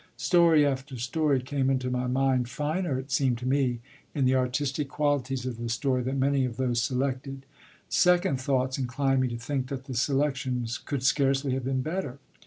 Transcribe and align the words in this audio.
Story 0.17 0.65
after 0.65 0.97
story 0.97 1.39
came 1.43 1.69
into 1.69 1.91
my 1.91 2.07
mind, 2.07 2.49
finer, 2.49 2.97
it 2.97 3.11
seemed 3.11 3.37
to 3.37 3.45
me, 3.45 3.81
in 4.15 4.25
the 4.25 4.33
artistic 4.33 4.89
qualities 4.89 5.45
of 5.45 5.57
the 5.59 5.69
story 5.69 6.01
than 6.01 6.17
many 6.17 6.43
of 6.43 6.57
those 6.57 6.81
selected. 6.81 7.45
Second 7.87 8.41
thoughts 8.41 8.79
inclined 8.79 9.21
me 9.21 9.27
to 9.27 9.37
think 9.37 9.67
that 9.67 9.83
the 9.83 9.93
selection 9.93 10.65
could 10.85 11.03
scarcely 11.03 11.53
have 11.53 11.65
been 11.65 11.83
better. 11.83 12.17